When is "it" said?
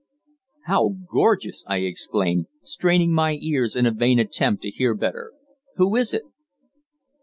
6.11-6.23